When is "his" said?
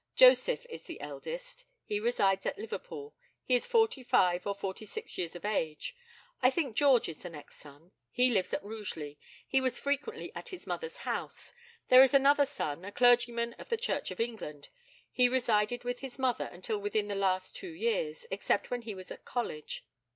10.49-10.65, 15.99-16.17